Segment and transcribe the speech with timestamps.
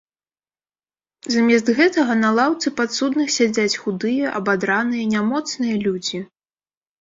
[1.33, 6.23] Замест гэтага на лаўцы падсудных сядзяць худыя, абадраныя, нямоцныя людзі.